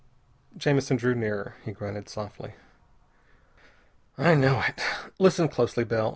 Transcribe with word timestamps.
Jamison 0.57 0.97
drew 0.97 1.13
nearer. 1.13 1.55
He 1.63 1.71
grunted 1.71 2.09
softly. 2.09 2.55
"I 4.17 4.33
know 4.33 4.61
it. 4.67 4.81
Listen 5.19 5.47
closely, 5.47 5.83
Bell. 5.83 6.09